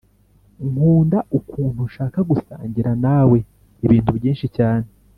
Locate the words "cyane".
4.57-4.87